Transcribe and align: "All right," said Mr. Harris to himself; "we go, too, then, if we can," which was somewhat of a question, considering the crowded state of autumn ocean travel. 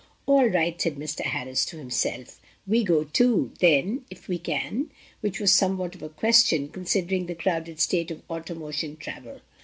"All 0.25 0.49
right," 0.49 0.81
said 0.81 0.95
Mr. 0.95 1.21
Harris 1.23 1.63
to 1.65 1.77
himself; 1.77 2.41
"we 2.65 2.83
go, 2.83 3.03
too, 3.03 3.51
then, 3.59 4.03
if 4.09 4.27
we 4.27 4.39
can," 4.39 4.89
which 5.19 5.39
was 5.39 5.51
somewhat 5.51 5.93
of 5.93 6.01
a 6.01 6.09
question, 6.09 6.69
considering 6.69 7.27
the 7.27 7.35
crowded 7.35 7.79
state 7.79 8.09
of 8.09 8.23
autumn 8.27 8.63
ocean 8.63 8.97
travel. 8.97 9.41